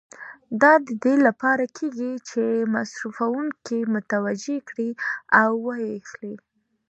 [0.61, 2.43] دا د دې لپاره کېږي چې
[2.75, 4.89] مصرفوونکي متوجه کړي
[5.41, 6.35] او و یې اخلي.